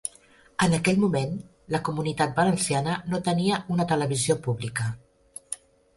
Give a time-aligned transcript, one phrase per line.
[0.67, 1.35] En aquell moment,
[1.75, 4.89] la Comunitat Valenciana no tenia una televisió pública.